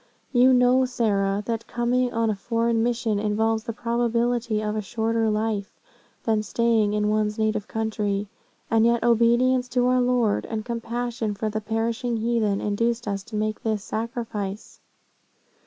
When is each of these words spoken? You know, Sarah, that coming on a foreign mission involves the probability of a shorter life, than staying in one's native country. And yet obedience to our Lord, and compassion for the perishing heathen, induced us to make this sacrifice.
You 0.33 0.51
know, 0.51 0.83
Sarah, 0.85 1.43
that 1.45 1.67
coming 1.67 2.11
on 2.11 2.31
a 2.31 2.35
foreign 2.35 2.81
mission 2.81 3.19
involves 3.19 3.65
the 3.65 3.71
probability 3.71 4.59
of 4.59 4.75
a 4.75 4.81
shorter 4.81 5.29
life, 5.29 5.71
than 6.23 6.41
staying 6.41 6.93
in 6.93 7.07
one's 7.07 7.37
native 7.37 7.67
country. 7.67 8.27
And 8.71 8.83
yet 8.83 9.03
obedience 9.03 9.67
to 9.69 9.85
our 9.85 10.01
Lord, 10.01 10.47
and 10.47 10.65
compassion 10.65 11.35
for 11.35 11.49
the 11.51 11.61
perishing 11.61 12.17
heathen, 12.17 12.61
induced 12.61 13.07
us 13.07 13.21
to 13.25 13.35
make 13.35 13.61
this 13.61 13.83
sacrifice. 13.83 14.79